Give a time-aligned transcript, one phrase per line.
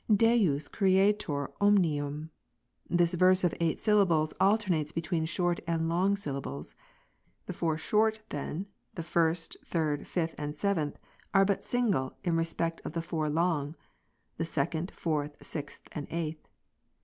[0.07, 2.31] 35." Deus Creator omnium,"
[2.89, 6.73] this verse of eight syllables alternates between short and long syllables.
[7.45, 10.97] The four short then, the first, third, fifth, and seventh,
[11.35, 13.75] are but single, in respect of tlie four long,
[14.37, 16.47] the second, fourth, sixth, and eighth.